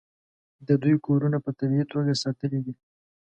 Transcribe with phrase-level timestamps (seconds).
[0.67, 2.73] د دوی کورونه په طبیعي توګه ساتلي دي.